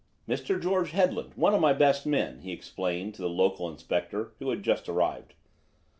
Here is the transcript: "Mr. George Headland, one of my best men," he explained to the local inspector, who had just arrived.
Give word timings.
"Mr. 0.27 0.59
George 0.59 0.89
Headland, 0.93 1.35
one 1.35 1.53
of 1.53 1.61
my 1.61 1.73
best 1.73 2.07
men," 2.07 2.39
he 2.39 2.51
explained 2.51 3.13
to 3.13 3.21
the 3.21 3.29
local 3.29 3.69
inspector, 3.69 4.33
who 4.39 4.49
had 4.49 4.63
just 4.63 4.89
arrived. 4.89 5.35